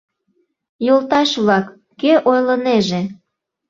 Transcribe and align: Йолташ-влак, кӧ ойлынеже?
Йолташ-влак, 0.85 1.65
кӧ 2.01 2.13
ойлынеже? 2.29 3.01